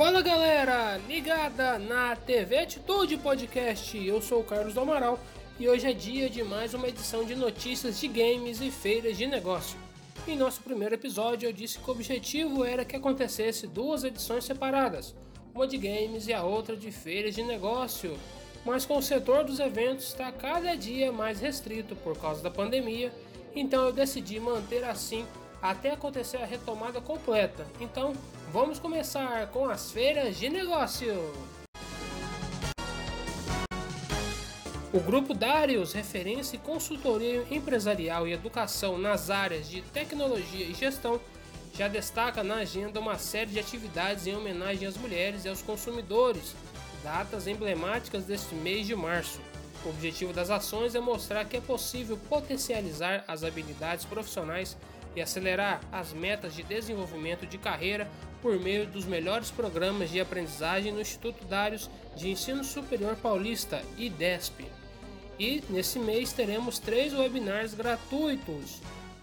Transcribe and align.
Fala 0.00 0.22
galera, 0.22 0.96
ligada 1.06 1.78
na 1.78 2.16
TV 2.16 2.60
Atitude 2.60 3.18
Podcast. 3.18 3.98
Eu 3.98 4.22
sou 4.22 4.40
o 4.40 4.44
Carlos 4.44 4.72
do 4.72 4.80
Amaral 4.80 5.18
e 5.58 5.68
hoje 5.68 5.86
é 5.86 5.92
dia 5.92 6.30
de 6.30 6.42
mais 6.42 6.72
uma 6.72 6.88
edição 6.88 7.22
de 7.22 7.34
notícias 7.36 8.00
de 8.00 8.08
games 8.08 8.62
e 8.62 8.70
feiras 8.70 9.18
de 9.18 9.26
negócio. 9.26 9.78
Em 10.26 10.38
nosso 10.38 10.62
primeiro 10.62 10.94
episódio, 10.94 11.46
eu 11.46 11.52
disse 11.52 11.78
que 11.78 11.86
o 11.86 11.92
objetivo 11.92 12.64
era 12.64 12.82
que 12.82 12.96
acontecesse 12.96 13.66
duas 13.66 14.02
edições 14.02 14.44
separadas, 14.44 15.14
uma 15.54 15.66
de 15.66 15.76
games 15.76 16.26
e 16.26 16.32
a 16.32 16.42
outra 16.42 16.74
de 16.74 16.90
feiras 16.90 17.34
de 17.34 17.42
negócio. 17.42 18.18
Mas 18.64 18.86
com 18.86 18.96
o 18.96 19.02
setor 19.02 19.44
dos 19.44 19.60
eventos 19.60 20.06
está 20.06 20.32
cada 20.32 20.74
dia 20.76 21.12
mais 21.12 21.40
restrito 21.42 21.94
por 21.94 22.18
causa 22.18 22.42
da 22.42 22.50
pandemia, 22.50 23.12
então 23.54 23.84
eu 23.84 23.92
decidi 23.92 24.40
manter 24.40 24.82
assim 24.82 25.26
até 25.62 25.90
acontecer 25.92 26.38
a 26.38 26.46
retomada 26.46 27.00
completa. 27.00 27.66
Então, 27.80 28.14
vamos 28.52 28.78
começar 28.78 29.46
com 29.48 29.68
as 29.68 29.90
feiras 29.90 30.38
de 30.38 30.48
negócio. 30.48 31.14
O 34.92 34.98
grupo 34.98 35.32
Darius, 35.32 35.92
referência 35.92 36.56
em 36.56 36.60
consultoria 36.60 37.46
empresarial 37.48 38.26
e 38.26 38.32
educação 38.32 38.98
nas 38.98 39.30
áreas 39.30 39.68
de 39.68 39.82
tecnologia 39.82 40.66
e 40.66 40.74
gestão, 40.74 41.20
já 41.72 41.86
destaca 41.86 42.42
na 42.42 42.56
agenda 42.56 42.98
uma 42.98 43.16
série 43.16 43.52
de 43.52 43.60
atividades 43.60 44.26
em 44.26 44.34
homenagem 44.34 44.88
às 44.88 44.96
mulheres 44.96 45.44
e 45.44 45.48
aos 45.48 45.62
consumidores, 45.62 46.56
datas 47.04 47.46
emblemáticas 47.46 48.24
deste 48.24 48.52
mês 48.56 48.84
de 48.84 48.96
março. 48.96 49.40
O 49.84 49.90
objetivo 49.90 50.32
das 50.32 50.50
ações 50.50 50.96
é 50.96 51.00
mostrar 51.00 51.44
que 51.44 51.56
é 51.56 51.60
possível 51.60 52.18
potencializar 52.28 53.24
as 53.28 53.44
habilidades 53.44 54.04
profissionais 54.04 54.76
e 55.14 55.20
acelerar 55.20 55.80
as 55.90 56.12
metas 56.12 56.54
de 56.54 56.62
desenvolvimento 56.62 57.46
de 57.46 57.58
carreira 57.58 58.08
por 58.40 58.58
meio 58.58 58.86
dos 58.86 59.04
melhores 59.04 59.50
programas 59.50 60.10
de 60.10 60.20
aprendizagem 60.20 60.92
no 60.92 61.00
Instituto 61.00 61.44
Dários 61.44 61.90
de 62.16 62.30
Ensino 62.30 62.64
Superior 62.64 63.16
Paulista, 63.16 63.82
IDESP. 63.98 64.66
E 65.38 65.62
nesse 65.70 65.98
mês 65.98 66.32
teremos 66.32 66.78
três 66.78 67.14
webinars 67.14 67.74
gratuitos. 67.74 68.80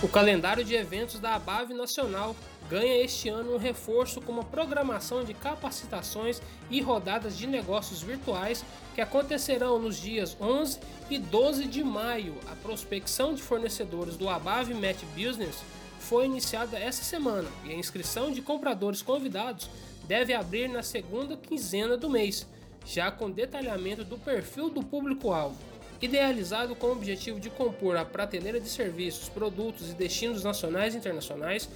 O 0.01 0.07
calendário 0.07 0.65
de 0.65 0.75
eventos 0.75 1.19
da 1.19 1.35
ABAV 1.35 1.73
Nacional 1.73 2.35
ganha 2.69 3.03
este 3.03 3.29
ano 3.29 3.53
um 3.53 3.57
reforço 3.57 4.21
com 4.21 4.31
uma 4.31 4.43
programação 4.43 5.23
de 5.23 5.33
capacitações 5.33 6.41
e 6.69 6.81
rodadas 6.81 7.37
de 7.37 7.47
negócios 7.47 8.01
virtuais 8.01 8.63
que 8.95 9.01
acontecerão 9.01 9.79
nos 9.79 9.99
dias 9.99 10.37
11 10.39 10.79
e 11.09 11.17
12 11.17 11.65
de 11.65 11.83
maio. 11.83 12.35
A 12.51 12.55
prospecção 12.55 13.33
de 13.33 13.41
fornecedores 13.41 14.15
do 14.15 14.29
ABAV 14.29 14.73
Match 14.73 15.03
Business 15.15 15.63
foi 15.99 16.25
iniciada 16.25 16.77
essa 16.77 17.03
semana 17.03 17.49
e 17.65 17.71
a 17.71 17.75
inscrição 17.75 18.31
de 18.31 18.41
compradores 18.41 19.01
convidados 19.01 19.69
deve 20.07 20.33
abrir 20.33 20.67
na 20.67 20.83
segunda 20.83 21.37
quinzena 21.37 21.95
do 21.95 22.09
mês, 22.09 22.45
já 22.85 23.09
com 23.09 23.31
detalhamento 23.31 24.03
do 24.03 24.17
perfil 24.17 24.69
do 24.69 24.83
público-alvo 24.83 25.73
idealizado 26.05 26.75
com 26.75 26.87
o 26.87 26.91
objetivo 26.91 27.39
de 27.39 27.49
compor 27.49 27.95
a 27.95 28.03
prateleira 28.03 28.59
de 28.59 28.67
serviços, 28.67 29.29
produtos 29.29 29.89
e 29.89 29.93
destinos 29.93 30.43
nacionais 30.43 30.93
e 30.93 30.97
internacionais 30.97 31.69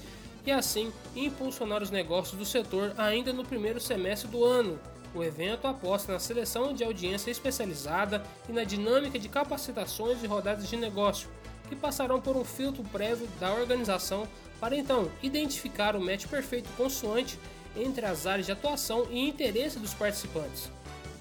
e 0.48 0.52
assim 0.52 0.94
impulsionar 1.14 1.84
os 1.84 1.92
negócios 1.92 2.40
do 2.40 2.46
setor 2.46 2.94
ainda 2.98 3.34
no 3.34 3.44
primeiro 3.44 3.82
semestre 3.82 4.30
do 4.30 4.46
ano. 4.46 4.80
O 5.14 5.22
evento 5.22 5.68
aposta 5.68 6.14
na 6.14 6.20
seleção 6.20 6.74
de 6.74 6.86
audiência 6.86 7.30
especializada 7.30 8.24
e 8.48 8.54
na 8.54 8.64
dinâmica 8.64 9.20
de 9.20 9.28
capacitações 9.28 10.24
e 10.24 10.28
rodadas 10.28 10.70
de 10.70 10.78
negócio, 10.78 11.28
que 11.68 11.76
passarão 11.76 12.22
por 12.22 12.38
um 12.38 12.46
filtro 12.46 12.82
prévio 12.86 13.28
da 13.42 13.54
organização 13.54 14.26
para 14.58 14.78
então 14.78 15.12
identificar 15.22 15.98
o 15.98 16.02
match 16.02 16.28
perfeito 16.28 16.70
consoante 16.78 17.38
entre 17.76 18.06
as 18.06 18.26
áreas 18.26 18.46
de 18.46 18.54
atuação 18.54 19.06
e 19.12 19.28
interesse 19.28 19.78
dos 19.78 19.94
participantes. 19.94 20.72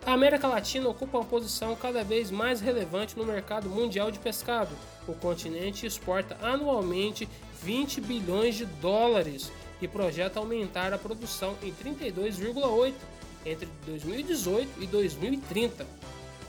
A 0.05 0.13
América 0.13 0.47
Latina 0.47 0.89
ocupa 0.89 1.19
uma 1.19 1.25
posição 1.25 1.75
cada 1.75 2.03
vez 2.03 2.29
mais 2.29 2.59
relevante 2.59 3.17
no 3.17 3.25
mercado 3.25 3.69
mundial 3.69 4.11
de 4.11 4.19
pescado. 4.19 4.75
O 5.07 5.13
continente 5.13 5.85
exporta 5.85 6.37
anualmente 6.41 7.29
20 7.63 8.01
bilhões 8.01 8.55
de 8.55 8.65
dólares 8.65 9.51
e 9.81 9.87
projeta 9.87 10.39
aumentar 10.39 10.91
a 10.91 10.97
produção 10.97 11.55
em 11.63 11.71
32,8% 11.71 12.93
entre 13.45 13.69
2018 13.85 14.81
e 14.81 14.87
2030. 14.87 15.87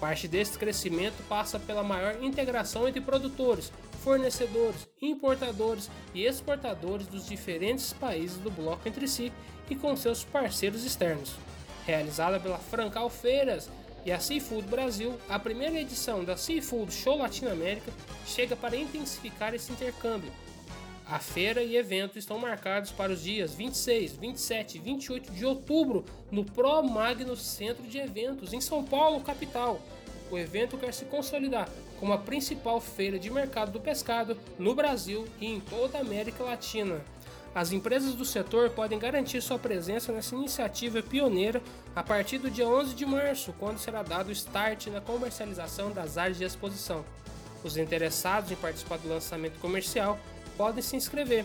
Parte 0.00 0.26
desse 0.26 0.58
crescimento 0.58 1.22
passa 1.28 1.58
pela 1.58 1.84
maior 1.84 2.22
integração 2.22 2.88
entre 2.88 3.00
produtores, 3.00 3.70
fornecedores, 4.02 4.88
importadores 5.00 5.90
e 6.14 6.24
exportadores 6.24 7.06
dos 7.06 7.26
diferentes 7.26 7.92
países 7.92 8.38
do 8.38 8.50
bloco 8.50 8.88
entre 8.88 9.06
si 9.06 9.32
e 9.70 9.76
com 9.76 9.96
seus 9.96 10.24
parceiros 10.24 10.84
externos. 10.84 11.34
Realizada 11.86 12.38
pela 12.38 12.58
Francal 12.58 13.08
Feiras 13.08 13.68
e 14.04 14.12
a 14.12 14.18
Seafood 14.18 14.66
Brasil, 14.68 15.16
a 15.28 15.38
primeira 15.38 15.80
edição 15.80 16.24
da 16.24 16.36
Seafood 16.36 16.92
Show 16.92 17.18
Latinoamérica 17.18 17.92
chega 18.26 18.56
para 18.56 18.76
intensificar 18.76 19.54
esse 19.54 19.72
intercâmbio, 19.72 20.32
a 21.12 21.18
feira 21.18 21.62
e 21.62 21.76
evento 21.76 22.18
estão 22.18 22.38
marcados 22.38 22.90
para 22.90 23.12
os 23.12 23.22
dias 23.22 23.52
26, 23.52 24.12
27 24.12 24.78
e 24.78 24.80
28 24.80 25.32
de 25.32 25.44
outubro 25.44 26.06
no 26.30 26.42
Pro 26.42 26.82
Magno 26.82 27.36
Centro 27.36 27.82
de 27.82 27.98
Eventos, 27.98 28.54
em 28.54 28.62
São 28.62 28.82
Paulo, 28.82 29.20
capital. 29.20 29.80
O 30.30 30.38
evento 30.38 30.78
quer 30.78 30.94
se 30.94 31.04
consolidar 31.04 31.68
como 32.02 32.14
a 32.14 32.18
principal 32.18 32.80
feira 32.80 33.16
de 33.16 33.30
mercado 33.30 33.70
do 33.70 33.78
pescado 33.78 34.36
no 34.58 34.74
Brasil 34.74 35.24
e 35.40 35.46
em 35.46 35.60
toda 35.60 35.98
a 35.98 36.00
América 36.00 36.42
Latina. 36.42 37.00
As 37.54 37.70
empresas 37.70 38.14
do 38.14 38.24
setor 38.24 38.70
podem 38.70 38.98
garantir 38.98 39.40
sua 39.40 39.56
presença 39.56 40.10
nessa 40.10 40.34
iniciativa 40.34 41.00
pioneira 41.00 41.62
a 41.94 42.02
partir 42.02 42.38
do 42.38 42.50
dia 42.50 42.66
11 42.66 42.96
de 42.96 43.06
março, 43.06 43.54
quando 43.56 43.78
será 43.78 44.02
dado 44.02 44.30
o 44.30 44.32
start 44.32 44.88
na 44.88 45.00
comercialização 45.00 45.92
das 45.92 46.18
áreas 46.18 46.38
de 46.38 46.42
exposição. 46.42 47.04
Os 47.62 47.76
interessados 47.76 48.50
em 48.50 48.56
participar 48.56 48.98
do 48.98 49.08
lançamento 49.08 49.60
comercial 49.60 50.18
podem 50.56 50.82
se 50.82 50.96
inscrever. 50.96 51.44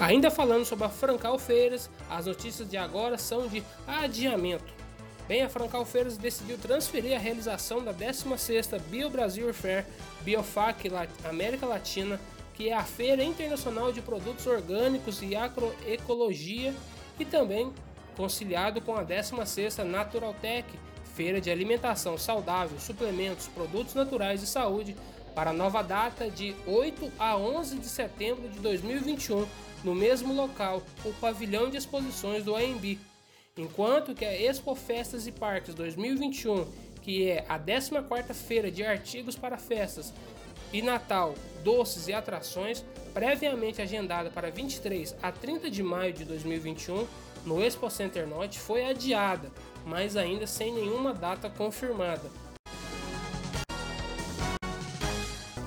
Ainda 0.00 0.30
falando 0.30 0.64
sobre 0.64 0.84
a 0.84 0.88
Francal 0.88 1.36
Feiras, 1.38 1.90
as 2.08 2.26
notícias 2.26 2.68
de 2.68 2.76
agora 2.76 3.18
são 3.18 3.48
de 3.48 3.64
adiamento. 3.86 4.72
Bem, 5.28 5.42
a 5.42 5.48
Francal 5.50 5.84
Feiras 5.84 6.16
decidiu 6.16 6.56
transferir 6.56 7.14
a 7.14 7.18
realização 7.18 7.84
da 7.84 7.92
16ª 7.92 8.80
Bio 8.88 9.10
Brasil 9.10 9.52
Fair 9.52 9.84
Biofac 10.22 10.90
América 11.22 11.66
Latina, 11.66 12.18
que 12.54 12.70
é 12.70 12.72
a 12.72 12.82
feira 12.82 13.22
internacional 13.22 13.92
de 13.92 14.00
produtos 14.00 14.46
orgânicos 14.46 15.20
e 15.20 15.36
agroecologia, 15.36 16.74
e 17.20 17.26
também 17.26 17.70
conciliado 18.16 18.80
com 18.80 18.94
a 18.94 19.04
16ª 19.04 19.84
Natural 19.84 20.34
Tech, 20.40 20.66
feira 21.14 21.42
de 21.42 21.50
alimentação 21.50 22.16
saudável, 22.16 22.80
suplementos, 22.80 23.48
produtos 23.48 23.92
naturais 23.94 24.42
e 24.42 24.46
saúde, 24.46 24.96
para 25.34 25.52
nova 25.52 25.82
data 25.82 26.30
de 26.30 26.56
8 26.66 27.12
a 27.18 27.36
11 27.36 27.76
de 27.76 27.86
setembro 27.86 28.48
de 28.48 28.60
2021 28.60 29.46
no 29.84 29.94
mesmo 29.94 30.32
local, 30.32 30.82
o 31.04 31.12
pavilhão 31.20 31.68
de 31.68 31.76
exposições 31.76 32.44
do 32.44 32.56
AMB, 32.56 32.98
enquanto 33.58 34.14
que 34.14 34.24
a 34.24 34.40
Expo 34.40 34.74
Festas 34.74 35.26
e 35.26 35.32
Parques 35.32 35.74
2021, 35.74 36.64
que 37.02 37.28
é 37.28 37.44
a 37.48 37.58
14ª 37.58 38.32
feira 38.32 38.70
de 38.70 38.84
artigos 38.84 39.34
para 39.34 39.58
festas 39.58 40.14
e 40.72 40.80
Natal, 40.80 41.34
doces 41.64 42.06
e 42.06 42.12
atrações, 42.12 42.84
previamente 43.12 43.82
agendada 43.82 44.30
para 44.30 44.50
23 44.50 45.16
a 45.20 45.32
30 45.32 45.70
de 45.70 45.82
maio 45.82 46.12
de 46.12 46.24
2021 46.24 47.06
no 47.44 47.62
Expo 47.62 47.90
Center 47.90 48.26
Norte, 48.26 48.58
foi 48.58 48.84
adiada, 48.84 49.50
mas 49.84 50.16
ainda 50.16 50.46
sem 50.46 50.72
nenhuma 50.72 51.12
data 51.12 51.50
confirmada. 51.50 52.30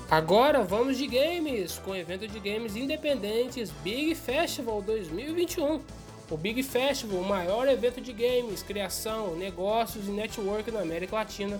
Agora 0.09 0.61
vamos 0.61 0.97
de 0.97 1.07
games, 1.07 1.79
com 1.79 1.91
o 1.91 1.95
evento 1.95 2.27
de 2.27 2.37
games 2.39 2.75
independentes 2.75 3.71
Big 3.81 4.13
Festival 4.13 4.81
2021. 4.81 5.81
O 6.31 6.37
Big 6.37 6.63
Festival, 6.63 7.19
o 7.19 7.27
maior 7.27 7.67
evento 7.67 7.99
de 7.99 8.13
games, 8.13 8.63
criação, 8.63 9.35
negócios 9.35 10.07
e 10.07 10.11
network 10.11 10.71
na 10.71 10.79
América 10.79 11.17
Latina, 11.17 11.59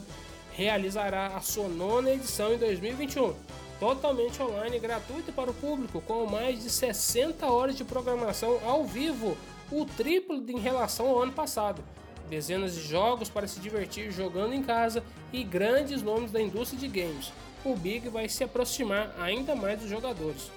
realizará 0.54 1.28
a 1.28 1.42
sua 1.42 1.68
nona 1.68 2.12
edição 2.12 2.54
em 2.54 2.58
2021, 2.58 3.36
totalmente 3.82 4.42
online 4.42 4.78
e 4.78 4.80
gratuito 4.80 5.34
para 5.34 5.52
o 5.52 5.54
público, 5.54 6.00
com 6.00 6.26
mais 6.26 6.64
de 6.64 6.70
60 6.70 7.46
horas 7.48 7.76
de 7.76 7.84
programação 7.84 8.60
ao 8.66 8.86
vivo, 8.86 9.38
o 9.70 9.86
triplo 9.86 10.42
em 10.50 10.60
relação 10.60 11.10
ao 11.10 11.22
ano 11.22 11.34
passado. 11.34 11.84
Dezenas 12.30 12.74
de 12.74 12.82
jogos 12.82 13.28
para 13.28 13.50
se 13.50 13.60
divertir 13.60 14.10
jogando 14.10 14.54
em 14.54 14.64
casa 14.64 15.04
e 15.34 15.44
grandes 15.44 16.02
nomes 16.02 16.32
da 16.32 16.42
indústria 16.42 16.80
de 16.80 16.88
games 16.88 17.30
o 17.64 17.76
Big 17.76 18.10
vai 18.10 18.28
se 18.28 18.44
aproximar 18.44 19.14
ainda 19.20 19.56
mais 19.56 19.80
dos 19.80 19.90
jogadores. 19.90 20.50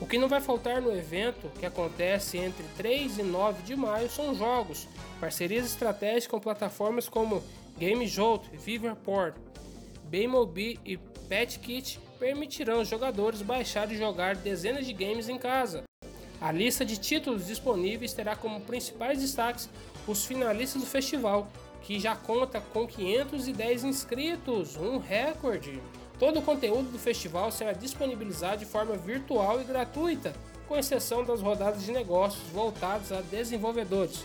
O 0.00 0.06
que 0.06 0.16
não 0.16 0.28
vai 0.28 0.40
faltar 0.40 0.80
no 0.80 0.96
evento, 0.96 1.50
que 1.58 1.66
acontece 1.66 2.38
entre 2.38 2.64
3 2.76 3.18
e 3.18 3.22
9 3.22 3.62
de 3.62 3.76
maio, 3.76 4.08
são 4.08 4.34
jogos, 4.34 4.88
parcerias 5.20 5.66
estratégicas 5.66 6.26
com 6.26 6.40
plataformas 6.40 7.06
como 7.06 7.42
GameJolt, 7.78 8.48
Viverport, 8.54 9.36
Baymobi 10.04 10.80
e 10.86 10.96
PetKit 10.96 12.00
permitirão 12.18 12.78
aos 12.78 12.88
jogadores 12.88 13.42
baixar 13.42 13.92
e 13.92 13.96
jogar 13.96 14.36
dezenas 14.36 14.86
de 14.86 14.92
games 14.94 15.28
em 15.28 15.38
casa. 15.38 15.84
A 16.40 16.50
lista 16.50 16.84
de 16.84 16.96
títulos 16.96 17.46
disponíveis 17.46 18.14
terá 18.14 18.34
como 18.34 18.62
principais 18.62 19.20
destaques 19.20 19.68
os 20.06 20.24
finalistas 20.24 20.80
do 20.80 20.88
festival, 20.88 21.46
que 21.82 22.00
já 22.00 22.16
conta 22.16 22.60
com 22.60 22.86
510 22.86 23.84
inscritos, 23.84 24.76
um 24.76 24.96
recorde. 24.96 25.80
Todo 26.20 26.38
o 26.38 26.42
conteúdo 26.42 26.92
do 26.92 26.98
festival 26.98 27.50
será 27.50 27.72
disponibilizado 27.72 28.58
de 28.58 28.66
forma 28.66 28.94
virtual 28.94 29.58
e 29.58 29.64
gratuita, 29.64 30.34
com 30.68 30.76
exceção 30.76 31.24
das 31.24 31.40
rodadas 31.40 31.82
de 31.82 31.90
negócios 31.90 32.46
voltadas 32.52 33.10
a 33.10 33.22
desenvolvedores. 33.22 34.22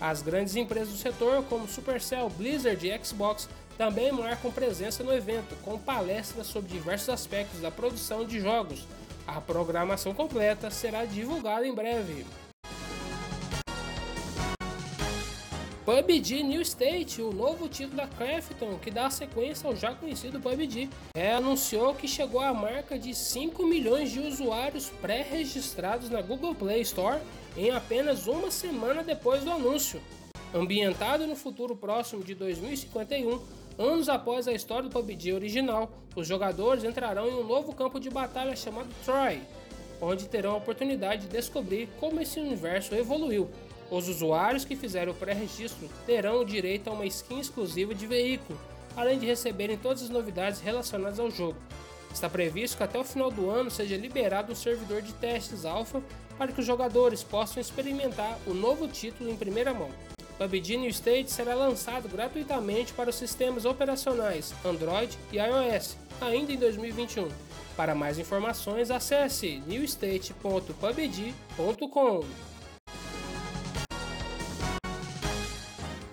As 0.00 0.22
grandes 0.22 0.56
empresas 0.56 0.88
do 0.88 0.96
setor, 0.96 1.44
como 1.44 1.68
Supercell, 1.68 2.30
Blizzard 2.30 2.88
e 2.88 3.04
Xbox, 3.04 3.50
também 3.76 4.10
marcam 4.10 4.50
presença 4.50 5.04
no 5.04 5.12
evento, 5.12 5.54
com 5.62 5.78
palestras 5.78 6.46
sobre 6.46 6.72
diversos 6.72 7.10
aspectos 7.10 7.60
da 7.60 7.70
produção 7.70 8.24
de 8.24 8.40
jogos. 8.40 8.86
A 9.26 9.38
programação 9.38 10.14
completa 10.14 10.70
será 10.70 11.04
divulgada 11.04 11.66
em 11.66 11.74
breve. 11.74 12.24
PUBG 15.86 16.42
New 16.42 16.62
State, 16.62 17.22
o 17.22 17.32
novo 17.32 17.68
título 17.68 17.98
da 17.98 18.08
Crafton, 18.08 18.76
que 18.76 18.90
dá 18.90 19.08
sequência 19.08 19.68
ao 19.68 19.76
já 19.76 19.94
conhecido 19.94 20.40
PUBG, 20.40 20.90
é, 21.14 21.32
anunciou 21.32 21.94
que 21.94 22.08
chegou 22.08 22.40
à 22.40 22.52
marca 22.52 22.98
de 22.98 23.14
5 23.14 23.64
milhões 23.64 24.10
de 24.10 24.18
usuários 24.18 24.90
pré-registrados 25.00 26.10
na 26.10 26.20
Google 26.20 26.56
Play 26.56 26.80
Store 26.80 27.20
em 27.56 27.70
apenas 27.70 28.26
uma 28.26 28.50
semana 28.50 29.04
depois 29.04 29.44
do 29.44 29.52
anúncio. 29.52 30.02
Ambientado 30.52 31.24
no 31.24 31.36
futuro 31.36 31.76
próximo 31.76 32.24
de 32.24 32.34
2051, 32.34 33.40
anos 33.78 34.08
após 34.08 34.48
a 34.48 34.52
história 34.52 34.88
do 34.88 34.92
PUBG 34.92 35.34
original, 35.34 35.88
os 36.16 36.26
jogadores 36.26 36.82
entrarão 36.82 37.28
em 37.28 37.34
um 37.34 37.46
novo 37.46 37.72
campo 37.72 38.00
de 38.00 38.10
batalha 38.10 38.56
chamado 38.56 38.88
Troy, 39.04 39.40
onde 40.00 40.28
terão 40.28 40.50
a 40.50 40.56
oportunidade 40.56 41.22
de 41.22 41.28
descobrir 41.28 41.88
como 42.00 42.20
esse 42.20 42.40
universo 42.40 42.92
evoluiu 42.92 43.48
os 43.90 44.08
usuários 44.08 44.64
que 44.64 44.76
fizerem 44.76 45.12
o 45.12 45.16
pré-registro 45.16 45.88
terão 46.06 46.40
o 46.40 46.44
direito 46.44 46.88
a 46.88 46.92
uma 46.92 47.06
skin 47.06 47.40
exclusiva 47.40 47.94
de 47.94 48.06
veículo, 48.06 48.58
além 48.96 49.18
de 49.18 49.26
receberem 49.26 49.76
todas 49.76 50.02
as 50.02 50.08
novidades 50.08 50.60
relacionadas 50.60 51.20
ao 51.20 51.30
jogo. 51.30 51.58
Está 52.12 52.28
previsto 52.28 52.76
que 52.76 52.82
até 52.82 52.98
o 52.98 53.04
final 53.04 53.30
do 53.30 53.50
ano 53.50 53.70
seja 53.70 53.96
liberado 53.96 54.52
um 54.52 54.56
servidor 54.56 55.02
de 55.02 55.12
testes 55.14 55.64
alpha 55.64 56.02
para 56.38 56.52
que 56.52 56.60
os 56.60 56.66
jogadores 56.66 57.22
possam 57.22 57.60
experimentar 57.60 58.38
o 58.46 58.54
novo 58.54 58.88
título 58.88 59.30
em 59.30 59.36
primeira 59.36 59.74
mão. 59.74 59.90
PUBG 60.38 60.76
New 60.76 60.90
State 60.90 61.30
será 61.30 61.54
lançado 61.54 62.08
gratuitamente 62.08 62.92
para 62.92 63.10
os 63.10 63.16
sistemas 63.16 63.64
operacionais 63.64 64.54
Android 64.64 65.16
e 65.32 65.36
iOS 65.36 65.96
ainda 66.20 66.52
em 66.52 66.56
2021. 66.56 67.28
Para 67.76 67.94
mais 67.94 68.18
informações, 68.18 68.90
acesse 68.90 69.62
newstate.pubg.com. 69.66 72.55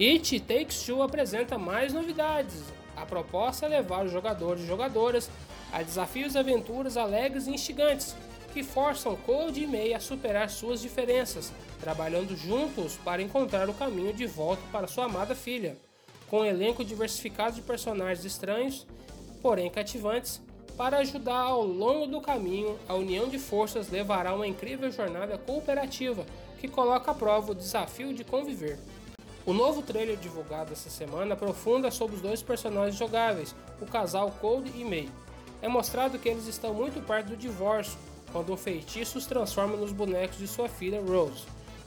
It 0.06 0.38
Takes 0.42 0.84
Two 0.84 1.02
apresenta 1.02 1.58
mais 1.58 1.94
novidades. 1.94 2.62
A 2.94 3.06
proposta 3.06 3.66
é 3.66 3.70
levar 3.70 4.06
os 4.06 4.12
jogadores 4.12 4.62
e 4.62 4.68
jogadoras 4.68 5.30
a 5.72 5.82
desafios 5.82 6.36
e 6.36 6.38
aventuras 6.38 6.98
alegres 6.98 7.48
e 7.48 7.52
instigantes, 7.52 8.14
que 8.54 8.64
forçam 8.64 9.16
Code 9.16 9.64
e 9.64 9.68
May 9.68 9.94
a 9.94 10.02
superar 10.02 10.50
suas 10.50 10.82
diferenças, 10.82 11.54
trabalhando 11.80 12.36
juntos 12.36 12.98
para 12.98 13.22
encontrar 13.22 13.70
o 13.70 13.74
caminho 13.74 14.12
de 14.12 14.26
volta 14.26 14.62
para 14.74 14.88
sua 14.88 15.06
amada 15.06 15.34
filha. 15.34 15.78
Com 16.30 16.42
um 16.42 16.46
elenco 16.46 16.84
diversificado 16.84 17.56
de 17.56 17.62
personagens 17.62 18.26
estranhos, 18.26 18.86
porém 19.42 19.70
cativantes, 19.70 20.42
para 20.76 20.98
ajudar 20.98 21.40
ao 21.40 21.64
longo 21.64 22.08
do 22.08 22.20
caminho, 22.20 22.78
a 22.90 22.94
união 22.94 23.30
de 23.30 23.40
forças 23.40 23.90
levará 23.90 24.32
a 24.32 24.36
uma 24.36 24.48
incrível 24.48 24.92
jornada 24.92 25.38
cooperativa 25.38 26.26
que 26.60 26.68
coloca 26.68 27.12
à 27.12 27.14
prova 27.14 27.54
o 27.54 27.56
desafio 27.56 28.14
de 28.14 28.26
conviver. 28.26 28.78
O 29.46 29.52
novo 29.52 29.82
trailer 29.82 30.16
divulgado 30.16 30.72
essa 30.72 30.90
semana 30.90 31.34
aprofunda 31.34 31.92
sobre 31.92 32.16
os 32.16 32.22
dois 32.22 32.42
personagens 32.42 32.96
jogáveis, 32.96 33.54
o 33.82 33.86
casal 33.86 34.32
Cold 34.40 34.72
e 34.74 34.86
May. 34.86 35.10
É 35.62 35.68
mostrado 35.68 36.18
que 36.18 36.30
eles 36.30 36.48
estão 36.48 36.74
muito 36.74 37.06
perto 37.06 37.28
do 37.28 37.38
divórcio, 37.38 37.98
quando 38.32 38.54
um 38.54 38.58
feitiço 38.58 39.18
os 39.18 39.26
transforma 39.26 39.76
nos 39.76 39.92
bonecos 39.92 40.38
de 40.38 40.48
sua 40.48 40.70
filha 40.70 41.02
Rose. 41.02 41.44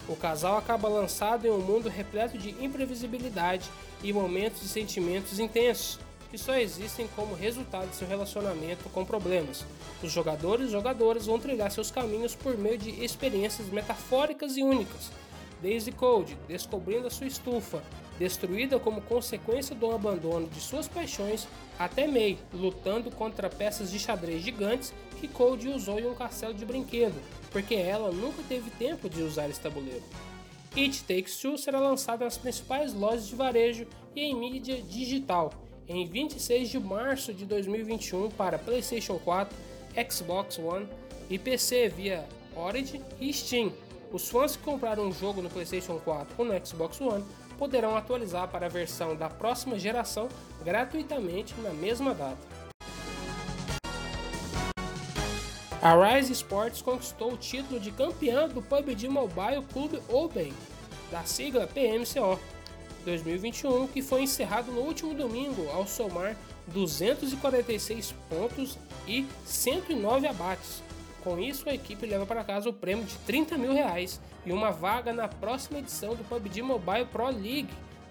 O 0.07 0.15
casal 0.15 0.59
acaba 0.59 0.87
lançado 0.87 1.47
em 1.47 1.51
um 1.51 1.59
mundo 1.59 1.89
repleto 1.89 2.37
de 2.37 2.51
imprevisibilidade 2.63 3.71
e 4.03 4.13
momentos 4.13 4.61
de 4.61 4.69
sentimentos 4.69 5.39
intensos, 5.39 5.99
que 6.31 6.37
só 6.37 6.55
existem 6.57 7.09
como 7.17 7.35
resultado 7.35 7.89
de 7.89 7.97
seu 7.97 8.07
relacionamento 8.07 8.87
com 8.91 9.03
problemas. 9.03 9.65
Os 10.03 10.13
jogadores 10.13 10.69
e 10.69 10.73
jogadoras 10.73 11.25
vão 11.25 11.39
trilhar 11.39 11.71
seus 11.71 11.91
caminhos 11.91 12.35
por 12.35 12.57
meio 12.59 12.77
de 12.77 13.03
experiências 13.03 13.69
metafóricas 13.69 14.59
e 14.59 14.63
únicas 14.63 15.11
desde 15.61 15.93
Cold 15.93 16.37
descobrindo 16.49 17.07
a 17.07 17.11
sua 17.11 17.27
estufa, 17.27 17.83
destruída 18.19 18.79
como 18.79 19.01
consequência 19.03 19.75
do 19.75 19.91
abandono 19.91 20.49
de 20.49 20.61
suas 20.61 20.89
paixões, 20.89 21.47
até 21.79 22.07
May 22.07 22.39
lutando 22.53 23.11
contra 23.11 23.51
peças 23.51 23.91
de 23.91 23.99
xadrez 23.99 24.43
gigantes 24.43 24.93
que 25.21 25.29
Cold 25.29 25.69
usou 25.69 25.99
em 25.99 26.07
um 26.07 26.15
castelo 26.15 26.55
de 26.55 26.65
brinquedo, 26.65 27.21
porque 27.51 27.75
ela 27.75 28.11
nunca 28.11 28.43
teve 28.49 28.71
tempo 28.71 29.09
de 29.09 29.23
usar 29.23 29.49
esse 29.49 29.61
tabuleiro. 29.61 30.05
It 30.77 31.05
Takes 31.05 31.39
Two 31.39 31.57
será 31.57 31.81
lançado 31.81 32.25
nas 32.25 32.37
principais 32.37 32.93
lojas 32.93 33.27
de 33.29 33.35
varejo 33.35 33.87
e 34.15 34.21
em 34.21 34.35
mídia 34.35 34.81
digital 34.83 35.53
em 35.89 36.07
26 36.07 36.69
de 36.69 36.79
março 36.79 37.33
de 37.33 37.47
2021 37.47 38.31
para 38.31 38.59
PlayStation 38.59 39.19
4, 39.19 39.57
Xbox 40.11 40.59
One 40.59 40.87
e 41.31 41.39
PC 41.39 41.89
via 41.89 42.25
Origin 42.57 43.01
e 43.21 43.33
Steam. 43.33 43.73
Os 44.13 44.29
fãs 44.29 44.57
que 44.57 44.63
compraram 44.63 45.05
um 45.05 45.13
jogo 45.13 45.43
no 45.43 45.51
PlayStation 45.51 45.99
4 45.99 46.35
ou 46.39 46.45
no 46.45 46.67
Xbox 46.67 47.01
One 47.01 47.25
poderão 47.59 47.97
atualizar 47.97 48.49
para 48.49 48.67
a 48.67 48.69
versão 48.69 49.17
da 49.17 49.29
próxima 49.29 49.79
geração 49.79 50.29
gratuitamente 50.65 51.55
na 51.61 51.71
mesma 51.71 52.15
data. 52.15 52.57
A 55.83 55.95
Rise 55.95 56.33
Sports 56.33 56.83
conquistou 56.83 57.33
o 57.33 57.37
título 57.37 57.79
de 57.79 57.91
campeã 57.91 58.49
do 58.49 58.63
PUBG 58.63 59.09
Mobile 59.09 59.63
Club 59.73 60.01
Open, 60.09 60.53
da 61.11 61.23
sigla 61.25 61.67
PMCO 61.67 62.41
2021, 63.05 63.87
que 63.89 64.03
foi 64.03 64.23
encerrado 64.23 64.73
no 64.73 64.81
último 64.81 65.15
domingo 65.15 65.69
ao 65.71 65.87
somar 65.87 66.37
246 66.69 68.15
pontos 68.29 68.79
e 69.07 69.27
109 69.45 70.27
abates. 70.27 70.83
Com 71.27 71.41
isso, 71.41 71.69
a 71.69 71.75
equipe 71.75 72.07
leva 72.07 72.25
para 72.25 72.45
casa 72.45 72.71
o 72.71 72.73
prêmio 72.73 73.05
de 73.05 73.17
30 73.27 73.59
mil 73.59 73.73
reais 73.73 74.21
e 74.45 74.53
uma 74.53 74.71
vaga 74.71 75.13
na 75.13 75.27
próxima 75.27 75.81
edição 75.81 76.15
do 76.15 76.23
PUBG 76.23 76.63
Mobile 76.63 77.05
Pro 77.07 77.27
League 77.27 77.69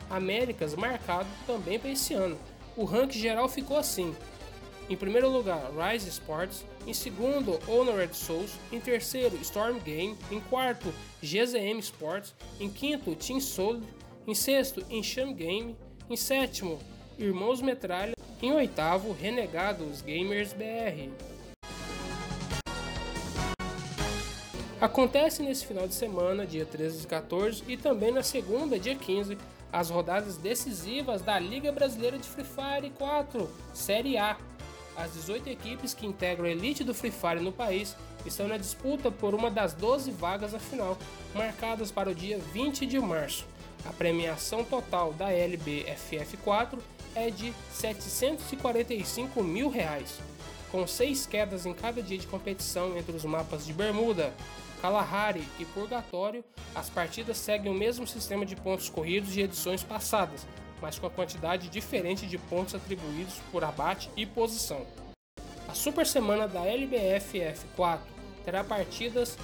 Américas, 0.09 0.75
marcado 0.75 1.29
também 1.47 1.79
para 1.79 1.91
esse 1.91 2.13
ano. 2.13 2.37
O 2.75 2.83
ranking 2.83 3.17
geral 3.17 3.47
ficou 3.47 3.77
assim: 3.77 4.13
em 4.89 4.97
primeiro 4.97 5.29
lugar, 5.29 5.71
Rise 5.71 6.09
Sports. 6.09 6.65
Em 6.85 6.93
segundo, 6.93 7.57
Honored 7.69 8.13
Souls. 8.13 8.51
Em 8.69 8.81
terceiro, 8.81 9.37
Storm 9.37 9.79
Game. 9.79 10.17
Em 10.29 10.41
quarto, 10.41 10.93
GZM 11.23 11.79
Sports. 11.79 12.35
Em 12.59 12.69
quinto, 12.69 13.15
Team 13.15 13.39
Solid. 13.39 13.87
Em 14.27 14.35
sexto, 14.35 14.85
Enxam 14.89 15.31
Game. 15.31 15.77
Em 16.09 16.17
sétimo, 16.17 16.79
Irmãos 17.17 17.61
Metralha. 17.61 18.13
Em 18.41 18.51
oitavo, 18.51 19.13
Renegados 19.13 20.01
Gamers 20.01 20.51
BR. 20.51 21.34
Acontece 24.85 25.41
nesse 25.41 25.65
final 25.65 25.87
de 25.87 25.95
semana, 25.95 26.45
dia 26.45 26.63
13 26.63 27.05
e 27.05 27.07
14, 27.07 27.63
e 27.67 27.75
também 27.75 28.11
na 28.11 28.21
segunda, 28.21 28.77
dia 28.77 28.93
15, 28.93 29.35
as 29.73 29.89
rodadas 29.89 30.37
decisivas 30.37 31.23
da 31.23 31.39
Liga 31.39 31.71
Brasileira 31.71 32.19
de 32.19 32.29
Free 32.29 32.45
Fire 32.45 32.91
4, 32.91 33.49
Série 33.73 34.15
A, 34.15 34.37
as 34.95 35.11
18 35.13 35.49
equipes 35.49 35.95
que 35.95 36.05
integram 36.05 36.45
a 36.45 36.51
elite 36.51 36.83
do 36.83 36.93
Free 36.93 37.09
Fire 37.09 37.39
no 37.39 37.51
país 37.51 37.95
estão 38.27 38.47
na 38.47 38.57
disputa 38.57 39.09
por 39.09 39.33
uma 39.33 39.49
das 39.49 39.73
12 39.73 40.11
vagas 40.11 40.53
na 40.53 40.59
final, 40.59 40.95
marcadas 41.33 41.89
para 41.89 42.11
o 42.11 42.13
dia 42.13 42.37
20 42.53 42.85
de 42.85 42.99
março. 42.99 43.43
A 43.87 43.89
premiação 43.91 44.63
total 44.63 45.13
da 45.13 45.31
LBFF4 45.31 46.77
é 47.15 47.31
de 47.31 47.51
745 47.71 49.43
mil 49.43 49.67
reais, 49.67 50.19
com 50.71 50.85
seis 50.85 51.25
quedas 51.25 51.65
em 51.65 51.73
cada 51.73 52.03
dia 52.03 52.19
de 52.19 52.27
competição 52.27 52.95
entre 52.95 53.15
os 53.15 53.25
mapas 53.25 53.65
de 53.65 53.73
Bermuda, 53.73 54.31
Kalahari 54.81 55.47
e 55.59 55.65
Purgatório. 55.65 56.43
As 56.73 56.89
partidas 56.89 57.37
seguem 57.37 57.71
o 57.71 57.75
mesmo 57.75 58.05
sistema 58.05 58.45
de 58.45 58.55
pontos 58.55 58.89
corridos 58.89 59.33
de 59.33 59.41
edições 59.41 59.83
passadas, 59.83 60.45
mas 60.81 60.99
com 60.99 61.07
a 61.07 61.11
quantidade 61.11 61.69
diferente 61.69 62.25
de 62.25 62.37
pontos 62.37 62.75
atribuídos 62.75 63.35
por 63.51 63.63
abate 63.63 64.09
e 64.15 64.25
posição. 64.25 64.85
A 65.67 65.73
super 65.73 66.05
semana 66.05 66.47
da 66.47 66.65
LBF 66.65 67.39
F4 67.77 67.99
terá 68.43 68.63
partidas 68.63 69.37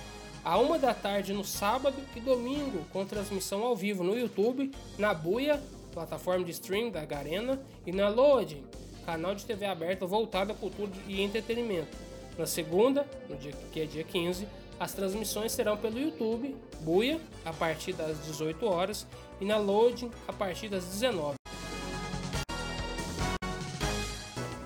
a 0.43 0.57
uma 0.57 0.77
da 0.79 0.93
tarde 0.93 1.33
no 1.33 1.43
sábado 1.43 1.97
e 2.15 2.19
domingo 2.19 2.85
com 2.91 3.05
transmissão 3.05 3.63
ao 3.63 3.75
vivo 3.75 4.03
no 4.03 4.17
YouTube, 4.17 4.71
na 4.97 5.13
Buia, 5.13 5.61
plataforma 5.93 6.43
de 6.45 6.51
stream 6.51 6.89
da 6.89 7.05
Garena, 7.05 7.59
e 7.85 7.91
na 7.91 8.07
Loading, 8.09 8.63
canal 9.05 9.35
de 9.35 9.45
TV 9.45 9.65
aberta 9.65 10.05
voltado 10.05 10.51
à 10.51 10.55
cultura 10.55 10.91
e 11.07 11.21
entretenimento. 11.21 11.95
Na 12.37 12.45
segunda, 12.45 13.05
no 13.29 13.35
dia 13.35 13.51
que 13.71 13.81
é 13.81 13.85
dia 13.85 14.03
15, 14.03 14.47
as 14.81 14.93
transmissões 14.93 15.51
serão 15.51 15.77
pelo 15.77 15.99
YouTube, 15.99 16.55
Buia, 16.79 17.21
a 17.45 17.53
partir 17.53 17.93
das 17.93 18.17
18 18.25 18.65
horas, 18.65 19.05
e 19.39 19.45
na 19.45 19.57
Loading, 19.57 20.09
a 20.27 20.33
partir 20.33 20.69
das 20.69 20.85
19. 20.85 21.35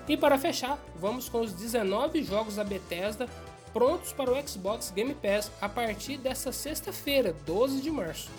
E 0.08 0.16
para 0.16 0.38
fechar, 0.38 0.82
vamos 0.98 1.28
com 1.28 1.42
os 1.42 1.52
19 1.52 2.22
jogos 2.22 2.56
da 2.56 2.64
Bethesda 2.64 3.28
prontos 3.74 4.10
para 4.14 4.32
o 4.32 4.48
Xbox 4.48 4.90
Game 4.90 5.14
Pass 5.14 5.52
a 5.60 5.68
partir 5.68 6.16
desta 6.16 6.50
sexta-feira, 6.50 7.34
12 7.44 7.82
de 7.82 7.90
março. 7.90 8.30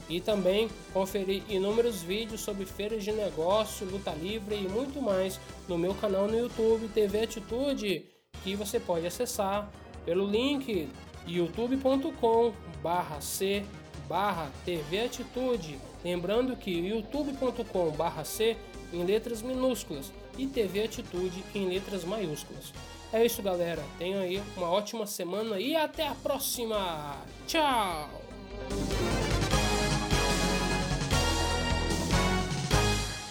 e 0.07 0.21
também 0.21 0.69
conferir 0.93 1.41
inúmeros 1.49 2.03
vídeos 2.03 2.41
sobre 2.41 2.67
feiras 2.67 3.03
de 3.03 3.11
negócio, 3.11 3.89
luta 3.89 4.11
livre 4.11 4.53
e 4.53 4.67
muito 4.67 5.01
mais 5.01 5.39
no 5.67 5.79
meu 5.79 5.95
canal 5.95 6.27
no 6.27 6.37
YouTube 6.37 6.89
TV 6.89 7.23
Atitude, 7.23 8.05
que 8.43 8.55
você 8.55 8.79
pode 8.79 9.07
acessar 9.07 9.67
pelo 10.05 10.29
link 10.29 10.87
youtube.com/c 11.25 13.65
barra 14.07 14.51
TV 14.63 15.05
Atitude. 15.05 15.79
Lembrando 16.03 16.55
que 16.55 16.71
youtube.com 16.71 17.91
barra 17.91 18.23
C 18.23 18.57
em 18.93 19.03
letras 19.03 19.41
minúsculas 19.41 20.11
e 20.37 20.47
TV 20.47 20.83
Atitude 20.83 21.43
em 21.53 21.67
letras 21.67 22.03
maiúsculas. 22.03 22.73
É 23.11 23.25
isso, 23.25 23.41
galera. 23.41 23.83
Tenham 23.97 24.21
aí 24.21 24.41
uma 24.57 24.69
ótima 24.69 25.07
semana 25.07 25.59
e 25.59 25.75
até 25.75 26.07
a 26.07 26.15
próxima. 26.15 27.17
Tchau! 27.47 28.09